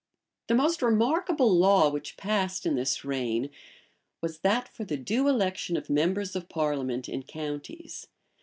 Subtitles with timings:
[0.47, 3.51] The most remarkable law which passed in this reign,
[4.19, 8.07] was that for the due election of members of parliament in counties.